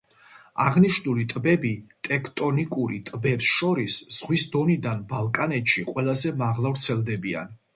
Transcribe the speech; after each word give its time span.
აღნიშნული 0.63 1.25
ტბები 1.33 1.73
ტექტონიკურ 2.09 2.95
ტბებს 3.09 3.51
შორის 3.59 3.99
ზღვის 4.17 4.47
დონიდან 4.57 5.05
ბალკანეთში 5.13 5.85
ყველაზე 5.91 6.37
მაღლა 6.45 6.73
ვრცელდებიან. 6.77 7.55